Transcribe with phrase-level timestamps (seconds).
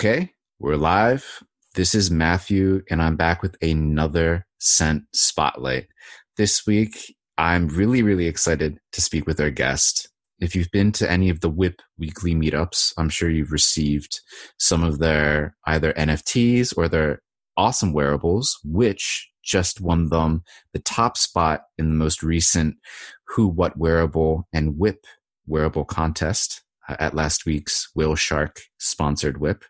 [0.00, 1.42] Okay, we're live.
[1.74, 5.88] This is Matthew, and I'm back with another Cent Spotlight.
[6.38, 10.08] This week, I'm really, really excited to speak with our guest.
[10.38, 14.22] If you've been to any of the WIP weekly meetups, I'm sure you've received
[14.58, 17.20] some of their either NFTs or their
[17.58, 22.76] awesome wearables, which just won them the top spot in the most recent
[23.34, 25.04] Who What Wearable and WIP
[25.46, 29.62] wearable contest uh, at last week's Will Shark sponsored WIP.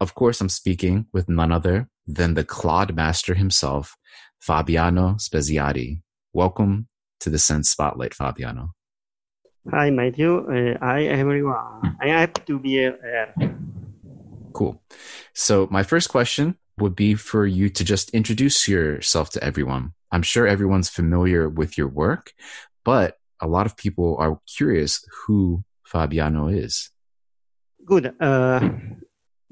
[0.00, 3.96] Of course, I'm speaking with none other than the clod master himself,
[4.40, 6.02] Fabiano Speziari.
[6.32, 6.88] Welcome
[7.20, 8.74] to the Cent Spotlight, Fabiano.
[9.70, 10.44] Hi, Matthew.
[10.44, 11.96] Uh, hi, everyone.
[12.00, 13.34] I'm happy to be here.
[14.52, 14.82] Cool.
[15.32, 19.94] So, my first question would be for you to just introduce yourself to everyone.
[20.12, 22.32] I'm sure everyone's familiar with your work,
[22.84, 26.90] but a lot of people are curious who Fabiano is.
[27.84, 28.14] Good.
[28.20, 28.70] Uh,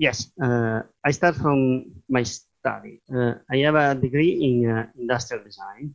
[0.02, 3.00] yes, uh, I start from my study.
[3.06, 5.94] Uh, I have a degree in uh, industrial design,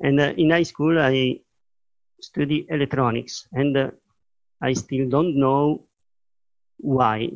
[0.00, 1.40] and uh, in high school I
[2.20, 3.90] study electronics, and uh,
[4.62, 5.84] I still don't know
[6.78, 7.28] why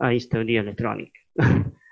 [0.00, 1.18] I study electronics.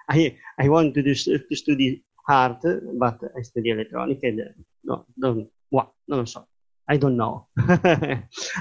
[0.09, 2.63] I I want to do to study art,
[3.03, 6.47] but I study electronics and uh, no, don't what no, so
[6.87, 7.49] I don't know.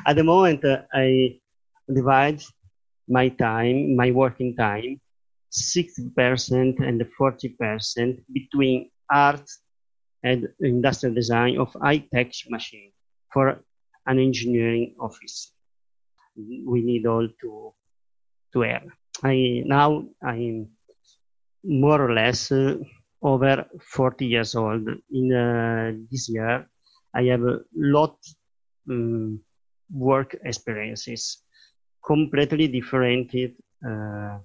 [0.09, 1.37] At the moment, I
[1.93, 2.41] divide
[3.07, 4.99] my time, my working time,
[5.51, 9.47] 60% and 40% between art
[10.23, 12.91] and industrial design of high-tech machine
[13.31, 13.63] for
[14.07, 15.51] an engineering office.
[16.35, 17.73] We need all to
[18.53, 18.91] to earn.
[19.23, 20.69] I now I'm
[21.63, 22.77] more or less uh,
[23.21, 24.87] over 40 years old.
[25.11, 26.67] In uh, this year,
[27.13, 28.17] I have a lot
[28.89, 29.39] um,
[29.91, 31.42] work experiences,
[32.05, 33.33] completely different.
[33.85, 34.37] Uh,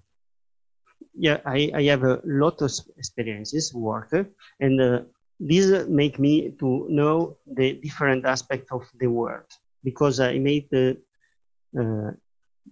[1.14, 4.12] yeah, I, I have a lot of experiences work,
[4.60, 5.00] and uh,
[5.40, 9.46] these make me to know the different aspect of the world
[9.84, 10.96] because I made the
[11.78, 12.10] uh,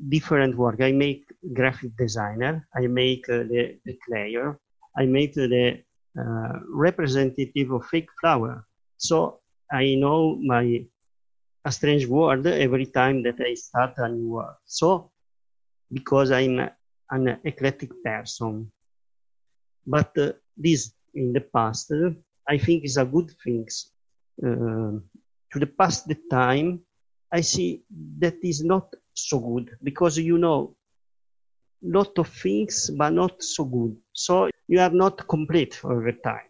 [0.08, 0.80] different work.
[0.80, 2.66] I make graphic designer.
[2.74, 4.58] I make uh, the, the player.
[4.98, 5.78] I make the
[6.18, 8.66] uh, representative of fake flower.
[8.96, 10.84] So I know my
[11.66, 14.56] a strange word every time that I start a new word.
[14.64, 15.10] So
[15.92, 16.70] because I'm
[17.10, 18.70] an eclectic person,
[19.86, 22.10] but uh, this in the past uh,
[22.48, 23.66] I think is a good thing.
[24.42, 25.00] Uh,
[25.52, 26.80] to the past the time,
[27.32, 27.82] I see
[28.18, 30.76] that is not so good because you know
[31.82, 36.48] lot of things but not so good so you are not complete over time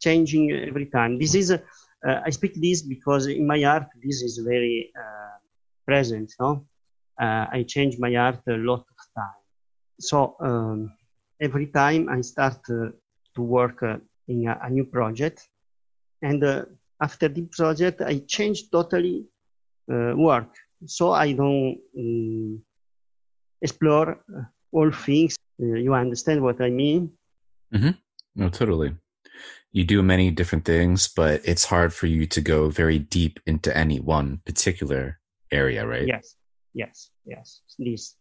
[0.00, 1.52] changing every time this is
[2.06, 5.36] uh, i speak this because in my art this is very uh,
[5.86, 6.64] present no
[7.20, 9.42] uh, i change my art a lot of time
[10.00, 10.92] so um,
[11.40, 12.88] every time i start uh,
[13.34, 13.96] to work uh,
[14.28, 15.48] in a, a, new project
[16.22, 16.64] and uh,
[17.00, 19.26] after the project i change totally
[20.14, 20.52] work
[20.86, 22.62] so I don't um,
[23.60, 24.24] explore
[24.72, 25.36] all things.
[25.58, 27.12] You understand what I mean?
[27.74, 27.90] Mm-hmm.
[28.36, 28.94] No, totally.
[29.72, 33.74] You do many different things, but it's hard for you to go very deep into
[33.76, 35.18] any one particular
[35.50, 36.06] area, right?
[36.06, 36.36] Yes,
[36.74, 37.62] yes, yes.
[37.78, 38.16] This.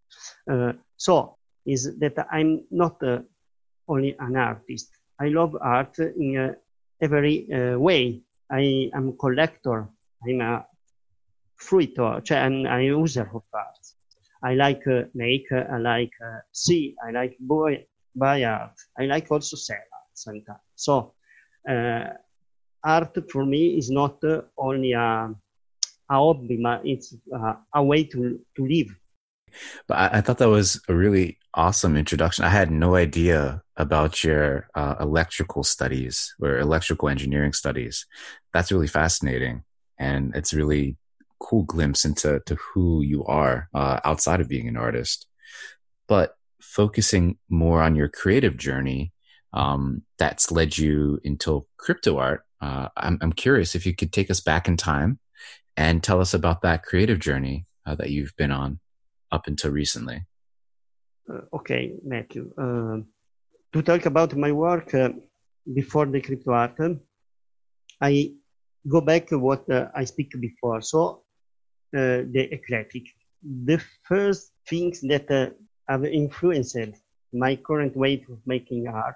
[0.49, 3.19] Uh, so is that I'm not uh,
[3.87, 4.89] only an artist.
[5.19, 6.55] I love art in
[7.01, 8.21] every uh, way.
[8.49, 9.89] I am a collector.
[10.25, 10.65] I'm a
[11.61, 13.79] fruito, cioè I'm, I user of art.
[14.43, 18.73] I like uh, make, uh, I like uh, see, I like buy, buy art.
[18.97, 20.59] I like also sell art sometimes.
[20.75, 21.09] So uh,
[21.67, 25.35] art for me is not uh, only a, a
[26.09, 28.95] hobby, but it's uh, a way to, to live.
[29.87, 32.45] But I, I, thought that was a really awesome introduction.
[32.45, 38.05] I had no idea about your uh, electrical studies or electrical engineering studies.
[38.53, 39.63] That's really fascinating.
[39.99, 40.97] And it's really
[41.39, 45.27] cool glimpse into to who you are uh, outside of being an artist.
[46.07, 49.11] But focusing more on your creative journey
[49.53, 54.29] um, that's led you into crypto art, uh, I'm, I'm curious if you could take
[54.29, 55.19] us back in time
[55.75, 58.79] and tell us about that creative journey uh, that you've been on
[59.31, 60.25] up until recently.
[61.31, 62.51] Uh, okay, Matthew.
[62.57, 62.97] Uh,
[63.73, 65.09] to talk about my work uh,
[65.73, 66.77] before the crypto art,
[68.01, 68.33] I
[68.87, 70.81] go back to what uh, I speak before.
[70.81, 71.23] So
[71.95, 73.03] uh, the eclectic.
[73.65, 75.55] The first things that
[75.89, 76.77] have influenced
[77.33, 79.15] my current way of making art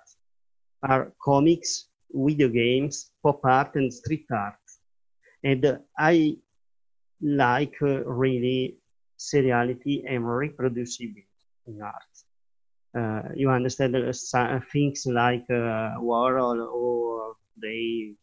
[0.88, 4.56] are comics, video games, pop art, and street art.
[5.44, 6.38] And uh, I
[7.22, 8.78] like uh, really
[9.20, 11.26] seriality and reproducibility
[11.68, 12.14] in art.
[12.98, 18.16] Uh, you understand uh, things like uh, Warhol or the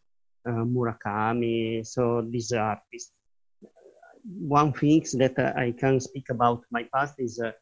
[0.46, 1.86] uh, Murakami.
[1.86, 3.12] So these artists.
[4.38, 7.52] One thing that I can speak about my past is a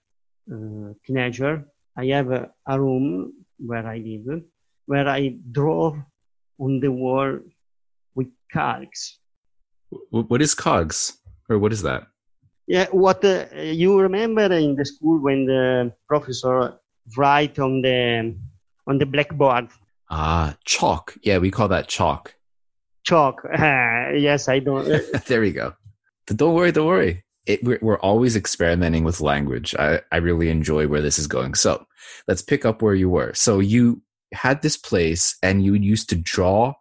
[1.06, 1.64] teenager.
[1.96, 4.42] I have a, a room where I live,
[4.90, 5.94] where I draw
[6.58, 7.38] on the wall
[8.16, 9.20] with cogs.
[10.10, 11.16] What is cogs,
[11.48, 12.08] or what is that?
[12.66, 16.74] Yeah, what uh, you remember in the school when the professor
[17.16, 18.34] write on the
[18.88, 19.68] on the blackboard?
[20.10, 21.14] Ah, chalk.
[21.22, 22.34] Yeah, we call that chalk.
[23.04, 23.42] Chalk.
[23.54, 24.88] yes, I don't.
[25.26, 25.74] there we go.
[26.26, 26.72] Don't worry.
[26.72, 27.22] Don't worry.
[27.46, 29.72] It, we're, we're always experimenting with language.
[29.78, 31.54] I, I really enjoy where this is going.
[31.54, 31.86] So
[32.26, 33.32] let's pick up where you were.
[33.34, 36.74] So you had this place and you used to draw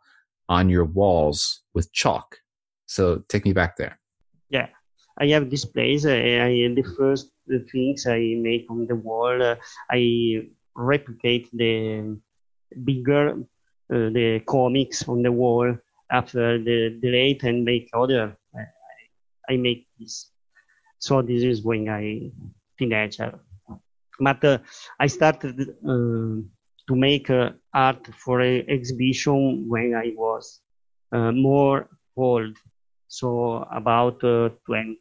[0.48, 2.38] on your walls with chalk.
[2.86, 4.00] So take me back there.
[4.50, 4.68] Yeah,
[5.20, 6.06] I have this place.
[6.06, 7.32] I, I the first
[7.72, 9.42] things I make on the wall.
[9.42, 9.56] Uh,
[9.90, 12.18] I replicate the
[12.84, 13.32] bigger
[13.92, 15.76] uh, the comics on the wall
[16.12, 18.38] after the delete and make other.
[18.56, 20.32] I, I make this.
[21.00, 22.32] So this is when I
[22.78, 23.40] teenager.
[24.20, 24.58] But uh,
[25.00, 26.42] I started uh,
[26.90, 30.62] to make uh, art for an exhibition when I was
[31.12, 31.88] uh, more
[32.18, 32.58] old,
[33.08, 34.98] so about uh, 20,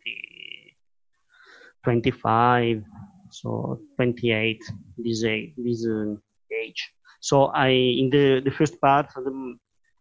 [1.83, 2.85] 25,
[3.31, 4.63] so 28,
[4.99, 6.93] this age.
[7.21, 9.57] So I, in the, the first part of the,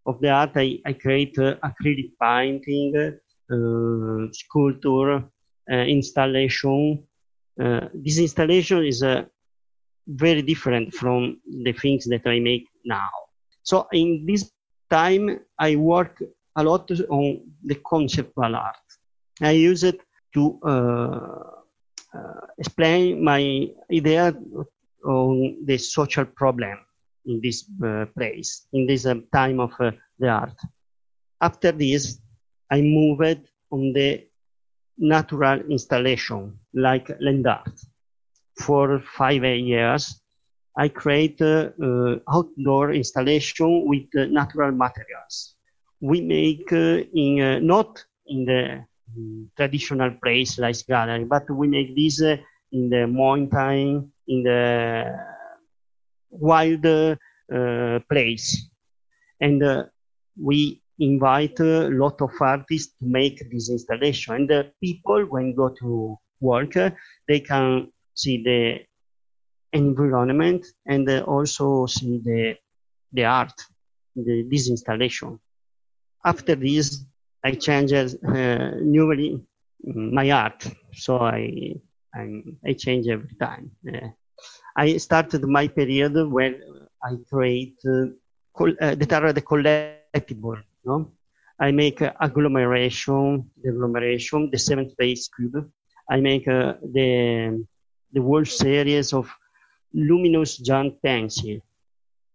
[0.05, 3.17] of the art, I, I create uh, acrylic painting,
[3.49, 5.23] uh, sculpture,
[5.71, 7.01] uh, installation.
[7.57, 9.25] this installation is a
[10.07, 13.09] very different from the things that I make now.
[13.63, 14.51] So in this
[14.89, 16.23] time, I work
[16.55, 18.75] a lot on the conceptual art.
[19.41, 19.99] I use it
[20.33, 21.41] to uh,
[22.17, 24.33] uh, explain my idea
[25.05, 26.77] on the social problem
[27.25, 30.57] in this uh, place, in this uh, time of uh, the art.
[31.41, 32.19] After this,
[32.71, 34.25] I moved on the
[34.97, 37.79] natural installation, like land art
[38.59, 40.21] for five years,
[40.77, 41.69] I create uh,
[42.31, 45.55] outdoor installation with uh, natural materials.
[46.01, 48.85] We make uh, in uh, not in the
[49.55, 52.37] traditional place like gallery, but we make this uh,
[52.71, 55.17] in the mountain, in the
[56.29, 56.83] wild
[58.09, 58.69] place,
[59.39, 59.63] and
[60.39, 64.35] we invite a lot of artists to make this installation.
[64.35, 66.73] And people, when go to work,
[67.27, 68.79] they can see the
[69.73, 72.55] environment and also see the,
[73.13, 73.53] the art,
[74.15, 75.39] the, this installation.
[76.25, 77.05] After this,
[77.43, 79.39] I changed uh, newly
[79.83, 81.75] my art, so I,
[82.13, 83.71] I, I change every time.
[83.87, 84.07] Uh,
[84.75, 86.61] I started my period when
[87.03, 88.07] I create uh,
[88.55, 90.61] col- uh, the collectible.
[90.83, 91.11] No?
[91.59, 95.69] I make uh, agglomeration, the agglomeration, the seventh base cube.
[96.09, 97.65] I make uh, the
[98.13, 99.29] the whole series of
[99.93, 101.59] luminous giant pencil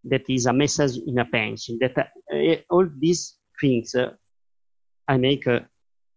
[0.04, 4.10] that is a message in a pencil that uh, all these things uh,
[5.08, 5.60] i make uh,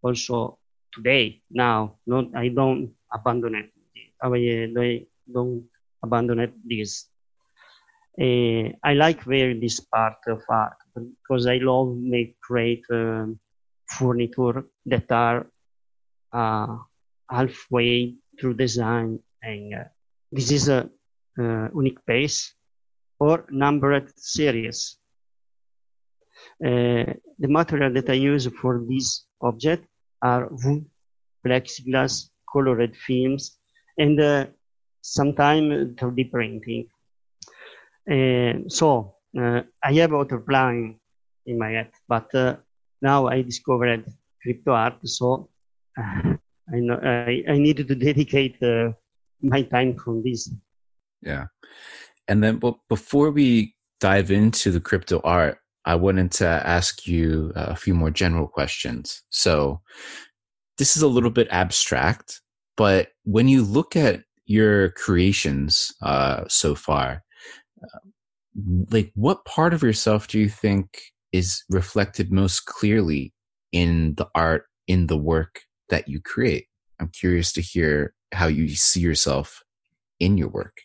[0.02, 0.58] also
[0.94, 3.70] today now not i don't abandon it.
[4.22, 5.64] I, I don't
[6.04, 7.08] abandon it this.
[8.20, 13.38] Uh, i like very this part of art because i love make great um,
[13.88, 15.48] furniture that are
[16.32, 16.78] uh,
[17.30, 19.84] halfway through design and uh,
[20.32, 20.90] this is a
[21.40, 22.54] uh, unique base
[23.20, 24.98] or numbered series.
[26.64, 27.06] Uh,
[27.40, 29.86] the material that I use for this object
[30.22, 30.86] are wood,
[31.46, 33.58] plexiglass, colored films,
[33.98, 34.46] and uh,
[35.02, 36.88] sometimes 3D printing.
[38.10, 41.00] Uh, so uh, I have outline
[41.46, 42.32] in my head, but
[43.02, 44.06] now I discovered
[44.42, 45.50] crypto art, so
[45.98, 48.58] I, know, I, I needed to dedicate
[49.42, 50.52] my time from this.
[51.22, 51.46] Yeah.
[52.28, 57.52] And then but before we dive into the crypto art, I wanted to ask you
[57.56, 59.22] a few more general questions.
[59.30, 59.82] So
[60.78, 62.42] this is a little bit abstract,
[62.76, 67.24] but when you look at your creations uh, so far,
[67.84, 68.00] uh,
[68.90, 71.00] like what part of yourself do you think
[71.32, 73.34] is reflected most clearly
[73.72, 76.66] in the art, in the work that you create?
[77.00, 79.64] I'm curious to hear how you see yourself
[80.20, 80.78] in your work.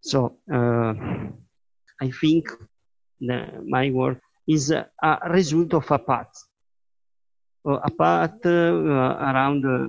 [0.00, 0.92] So uh,
[2.00, 2.48] I think
[3.20, 4.86] my work is a,
[5.30, 6.32] result of a path,
[7.64, 9.88] a path uh, around uh,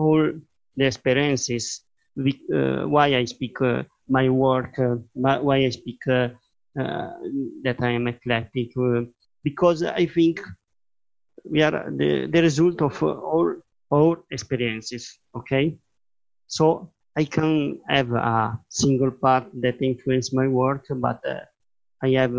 [0.00, 0.30] all
[0.76, 1.82] the experiences,
[2.18, 8.72] uh, why I speak uh, my work, uh, why I speak that I am eclectic,
[9.42, 10.40] because I think
[11.44, 13.56] we are the, the result of all
[13.92, 15.18] our experiences.
[15.36, 15.78] Okay,
[16.46, 21.20] so I can have a single part that influence my work, but
[22.02, 22.34] I have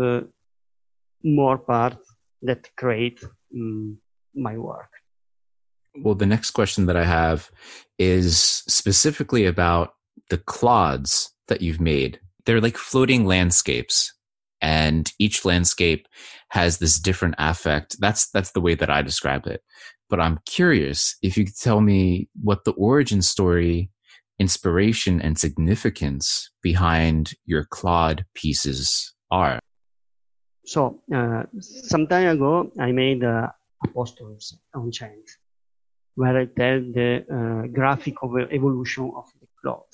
[1.24, 1.98] more part
[2.42, 3.22] that create
[3.54, 3.98] um,
[4.34, 4.90] my work.
[5.96, 7.50] Well, the next question that I have
[7.98, 8.38] is
[8.68, 9.94] specifically about
[10.30, 12.20] the clods that you've made.
[12.46, 14.12] They're like floating landscapes,
[14.60, 16.06] and each landscape
[16.50, 17.96] has this different affect.
[18.00, 19.62] That's that's the way that I describe it.
[20.10, 23.90] But I'm curious if you could tell me what the origin story,
[24.38, 29.58] inspiration, and significance behind your clod pieces are.
[30.64, 33.48] So, uh, some time ago, I made uh,
[33.84, 35.28] Apostles on Change,
[36.14, 39.84] where I tell the uh, graphic of evolution of the cloud.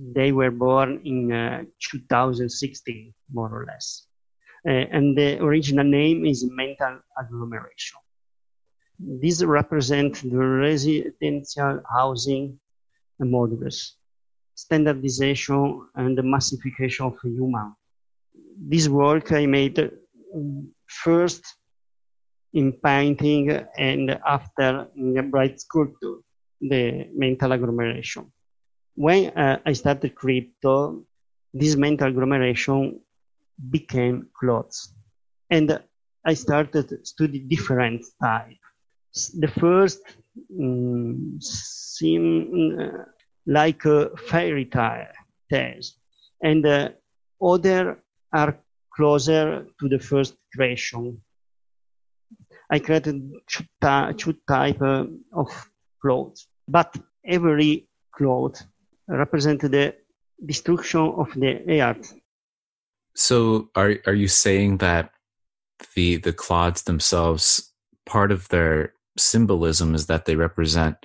[0.00, 4.06] They were born in uh, 2016, more or less.
[4.66, 7.98] Uh, and the original name is mental agglomeration.
[8.98, 12.58] This represents the residential housing
[13.20, 13.92] modulus,
[14.54, 17.74] standardization and the massification of human.
[18.58, 19.90] This work I made
[20.86, 21.44] first
[22.52, 26.16] in painting and after in bright sculpture,
[26.60, 28.30] the mental agglomeration.
[28.94, 31.04] When uh, I started crypto,
[31.52, 33.00] this mental agglomeration
[33.70, 34.92] became clothes.
[35.50, 35.80] And
[36.24, 39.30] I started to study different types.
[39.38, 40.02] The first
[40.60, 43.04] um, seemed uh,
[43.46, 45.08] like a fairy tale,
[45.50, 45.96] tales,
[46.42, 46.90] and uh,
[47.42, 47.98] other
[48.32, 48.58] are
[48.94, 51.20] closer to the first creation.
[52.70, 53.64] I created two,
[54.16, 55.70] two type uh, of
[56.00, 58.62] clothes, but every cloth
[59.10, 59.94] represented the
[60.44, 62.14] destruction of the earth.
[63.14, 65.10] So, are are you saying that
[65.94, 67.72] the the clods themselves,
[68.06, 70.96] part of their symbolism is that they represent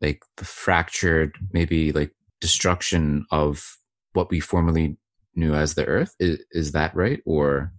[0.00, 3.76] like the fractured, maybe like destruction of
[4.14, 4.96] what we formerly
[5.34, 7.72] knew as the earth is, is that right or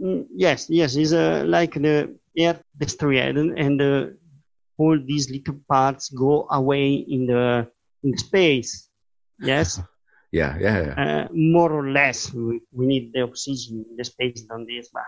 [0.00, 4.06] mm, yes yes it's uh, like the earth destroyed and uh,
[4.78, 7.68] all these little parts go away in the
[8.06, 8.88] in space
[9.50, 9.80] yes
[10.32, 10.94] yeah yeah, yeah.
[11.02, 15.06] Uh, more or less we, we, need the oxygen in the space than this but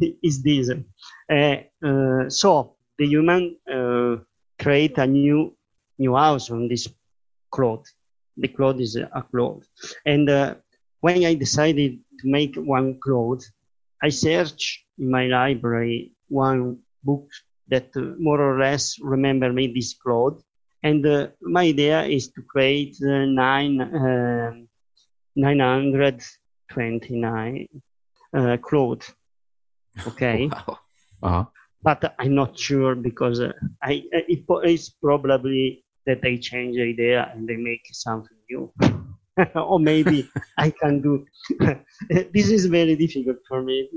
[0.22, 1.56] is this uh,
[1.88, 4.16] uh, so the human uh,
[4.58, 5.54] create a new
[5.98, 6.86] new house on this
[7.50, 7.86] cloth
[8.40, 9.62] the cloth is a cloth.
[10.06, 10.54] And uh,
[11.00, 13.42] when I decided to make one cloth,
[14.02, 17.28] I searched in my library one book
[17.68, 20.42] that uh, more or less remember me this cloth.
[20.82, 24.52] And uh, my idea is to create uh, nine, uh,
[25.36, 27.68] 929
[28.36, 29.12] uh, clothes.
[30.06, 30.46] Okay.
[30.48, 30.78] wow.
[31.22, 31.44] Uh-huh.
[31.82, 37.30] But I'm not sure because uh, I, it, it's probably that they change the idea
[37.34, 38.72] and they make something new.
[39.54, 41.24] or maybe I can do.
[42.08, 43.88] this is very difficult for me.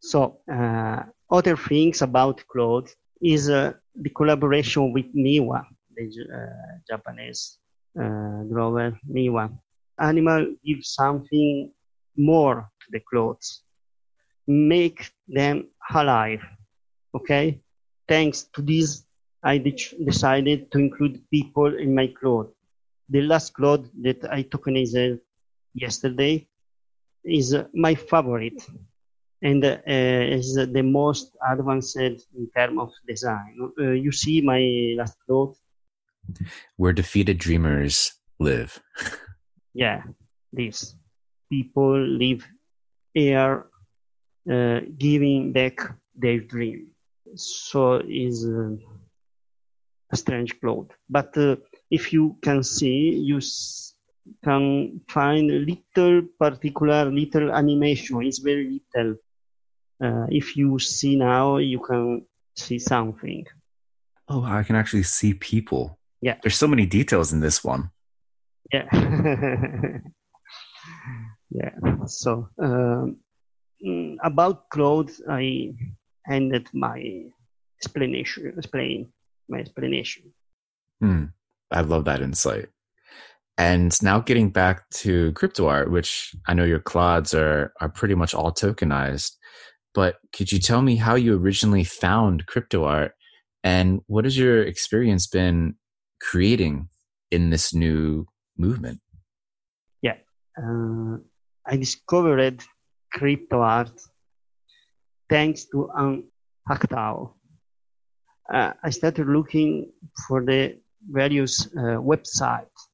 [0.00, 7.58] So uh, other things about Claude is uh, the collaboration with Niwa, the uh, Japanese
[7.98, 9.50] uh, grower Niwa.
[9.98, 11.70] Animal give something
[12.16, 13.62] more to the clothes,
[14.46, 16.42] make them alive.
[17.14, 17.60] Okay,
[18.08, 19.04] thanks to this
[19.42, 22.52] I de- decided to include people in my clothes.
[23.08, 25.18] The last cloth that I tokenized
[25.74, 26.46] yesterday
[27.24, 28.62] is my favorite
[29.42, 32.18] and uh, is the most advanced in
[32.56, 33.56] terms of design.
[33.80, 35.56] Uh, you see my last cloth?
[36.76, 38.80] Where defeated dreamers live.
[39.74, 40.02] yeah,
[40.52, 40.94] this.
[41.50, 42.46] People live
[43.14, 43.66] here
[44.50, 45.80] uh, giving back
[46.14, 46.88] their dream.
[47.34, 48.76] So is uh,
[50.12, 50.88] a strange cloth.
[51.08, 51.56] But uh,
[51.90, 53.94] if you can see, you s-
[54.44, 58.22] can find little particular little animation.
[58.22, 59.16] It's very little.
[60.02, 62.24] Uh, if you see now, you can
[62.56, 63.44] see something.
[64.28, 65.98] Oh, I can actually see people.
[66.22, 66.36] Yeah.
[66.42, 67.90] There's so many details in this one.
[68.72, 68.86] Yeah.
[71.50, 71.70] yeah.
[72.06, 73.16] So um,
[73.84, 75.74] mm, about clothes, I
[76.28, 77.24] ended my
[77.78, 78.54] explanation.
[78.56, 79.12] Explain
[79.48, 80.32] my explanation.
[81.00, 81.24] Hmm.
[81.70, 82.68] I love that insight.
[83.58, 88.14] And now getting back to crypto art, which I know your clods are are pretty
[88.14, 89.32] much all tokenized,
[89.94, 93.12] but could you tell me how you originally found crypto art
[93.62, 95.74] And what has your experience been
[96.20, 96.88] creating
[97.30, 99.00] in this new movement?
[100.02, 100.16] Yeah,
[100.56, 101.18] uh,
[101.66, 102.62] I discovered
[103.12, 103.92] crypto art
[105.28, 106.24] thanks to um,
[106.68, 107.32] Hackatao.
[108.52, 109.92] Uh, I started looking
[110.26, 110.78] for the
[111.08, 112.88] various uh, websites.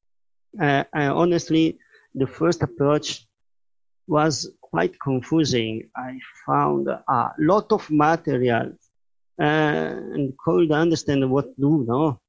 [0.61, 1.79] Uh, honestly,
[2.13, 3.25] the first approach
[4.07, 5.89] was quite confusing.
[5.95, 8.73] I found a lot of material
[9.39, 11.85] and could understand what do.
[11.87, 12.19] No,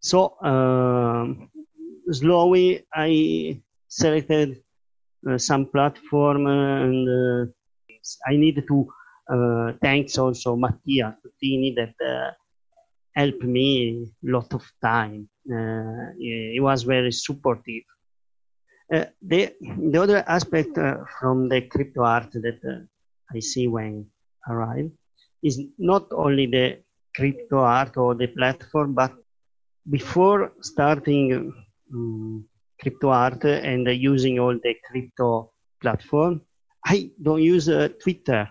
[0.00, 1.50] so um,
[2.10, 4.62] slowly I selected
[5.28, 7.52] uh, some platform and uh,
[8.26, 8.92] I need to
[9.32, 12.32] uh, thanks also Mattia Tuttini that uh,
[13.14, 15.28] helped me a lot of time.
[15.50, 17.84] Uh, he was very supportive.
[18.92, 19.54] Uh, the
[19.90, 22.84] the other aspect uh, from the crypto art that uh,
[23.34, 24.04] I see when
[24.46, 24.90] I arrive
[25.42, 26.82] is not only the
[27.16, 29.12] crypto art or the platform, but
[29.88, 31.54] before starting
[31.94, 32.44] um,
[32.80, 36.42] crypto art and using all the crypto platform,
[36.84, 37.70] I don't use
[38.02, 38.46] Twitter.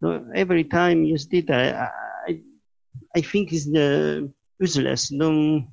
[0.00, 1.90] So every time you use Twitter,
[2.28, 2.40] I,
[3.16, 4.30] I think it's the
[4.60, 5.10] useless.
[5.10, 5.64] No,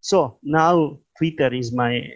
[0.00, 2.08] so now Twitter is my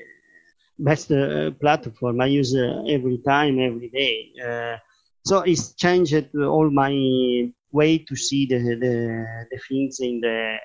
[0.81, 2.21] best uh, platform.
[2.21, 4.33] I use uh, every time, every day.
[4.45, 4.77] Uh,
[5.25, 10.57] so it's changed all my way to see the, the, the things in the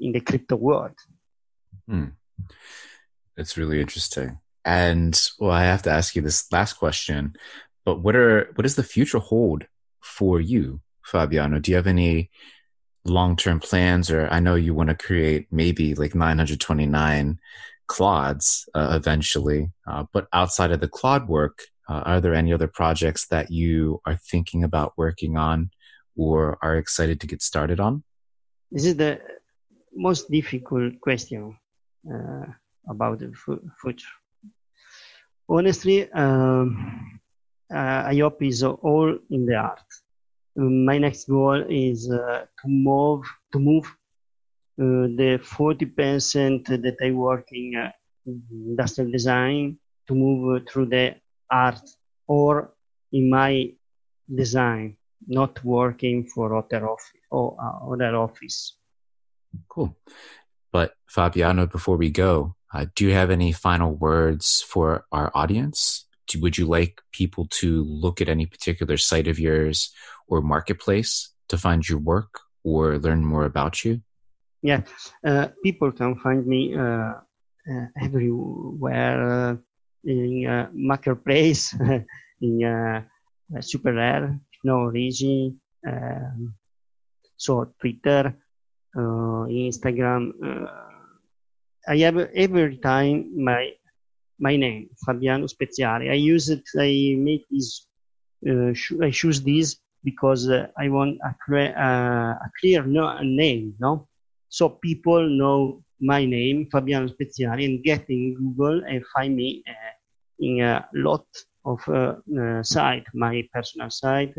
[0.00, 0.96] in the crypto world.
[1.88, 2.06] Hmm.
[3.36, 4.38] That's really interesting.
[4.64, 7.34] And well, I have to ask you this last question.
[7.84, 9.64] But what are what does the future hold
[10.00, 11.58] for you, Fabiano?
[11.58, 12.30] Do you have any
[13.04, 17.38] long term plans, or I know you want to create maybe like 929
[17.96, 21.56] clods uh, eventually, uh, but outside of the clod work,
[21.88, 25.70] uh, are there any other projects that you are thinking about working on
[26.16, 28.04] or are excited to get started on?
[28.70, 29.20] This is the
[29.92, 31.56] most difficult question
[32.14, 32.46] uh,
[32.88, 33.32] about the
[33.82, 34.14] future.
[35.48, 36.70] Honestly, um,
[37.74, 39.88] uh, I hope is all in the art.
[40.54, 43.86] My next goal is uh, to move to move
[44.76, 47.90] the 40% that I work in uh,
[48.50, 49.78] industrial design
[50.08, 51.16] to move through the
[51.50, 51.82] art
[52.26, 52.72] or
[53.12, 53.72] in my
[54.32, 58.76] design, not working for other office or uh, other office.
[59.68, 59.96] Cool.
[60.72, 66.06] But Fabiano, before we go, uh, do you have any final words for our audience?
[66.38, 69.92] would you like people to look at any particular site of yours
[70.28, 74.00] or marketplace to find your work or learn more about you?
[74.62, 74.82] Yeah,
[75.24, 77.14] uh, people can find me uh,
[77.64, 79.58] uh, everywhere
[80.04, 81.74] in marketplace,
[82.42, 83.04] in
[83.56, 86.54] SuperRare, No Origin, um,
[87.36, 88.34] so Twitter,
[88.96, 90.32] Instagram.
[91.88, 93.72] I have every time my
[94.38, 96.10] my name, Fabiano Speziari.
[96.10, 97.86] I use it, I make this,
[98.48, 98.72] uh,
[99.04, 104.08] I choose this because uh, I want a, cre- uh, a clear no- name, no?
[104.50, 109.94] So people know my name, Fabiano Speziari, and get in Google and find me uh,
[110.38, 111.26] in a lot
[111.64, 114.34] of uh, uh, site, my personal site,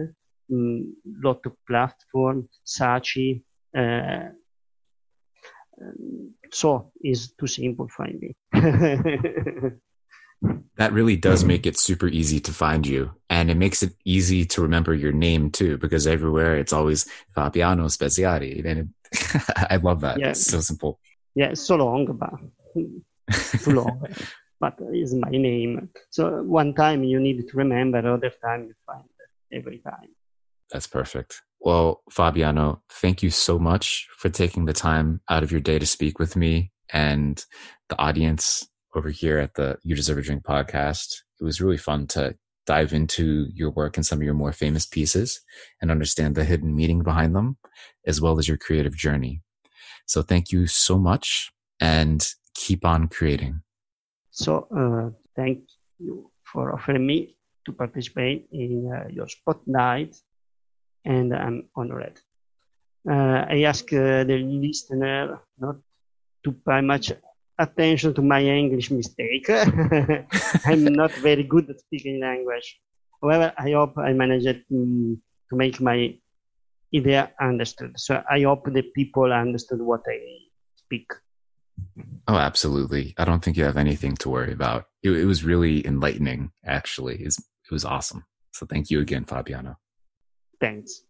[0.51, 3.41] um, lot of platform, Saatchi,
[5.81, 8.35] um, so it's too simple find me.
[10.77, 11.49] that really does mm-hmm.
[11.49, 15.11] make it super easy to find you and it makes it easy to remember your
[15.11, 18.87] name too because everywhere it's always fabiano speziari and it,
[19.69, 20.19] i love that.
[20.19, 20.29] Yeah.
[20.29, 20.99] it's so simple.
[21.35, 22.33] Yeah it's so long but
[23.63, 24.05] too long.
[24.61, 25.89] But it's my name.
[26.11, 30.09] So one time you need to remember other time you find it every time.
[30.71, 31.41] That's perfect.
[31.59, 35.85] Well fabiano thank you so much for taking the time out of your day to
[35.85, 37.43] speak with me and
[37.89, 41.15] the audience over here at the You Deserve a Drink podcast.
[41.39, 44.85] It was really fun to dive into your work and some of your more famous
[44.85, 45.41] pieces
[45.81, 47.57] and understand the hidden meaning behind them,
[48.05, 49.41] as well as your creative journey.
[50.05, 53.61] So thank you so much and keep on creating.
[54.29, 55.59] So uh, thank
[55.99, 60.15] you for offering me to participate in uh, your spotlight,
[61.05, 62.19] and I'm honored.
[63.09, 65.77] Uh, I ask uh, the listener not
[66.43, 67.11] to pay much
[67.61, 69.49] attention to my English mistake.
[70.65, 72.79] I'm not very good at speaking language.
[73.21, 75.17] However, I hope I managed to,
[75.49, 76.17] to make my
[76.93, 77.93] idea understood.
[77.97, 80.17] So I hope the people understood what I
[80.75, 81.07] speak.
[82.27, 83.13] Oh, absolutely.
[83.17, 84.85] I don't think you have anything to worry about.
[85.03, 87.17] It, it was really enlightening, actually.
[87.21, 88.25] It's, it was awesome.
[88.53, 89.77] So thank you again, Fabiano.
[90.59, 91.03] Thanks.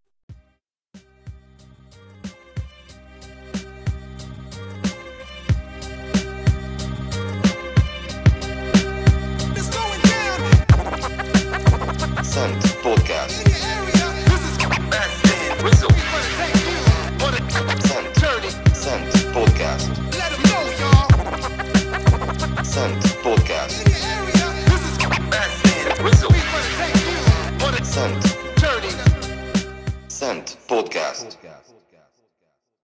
[30.90, 31.61] Podcast.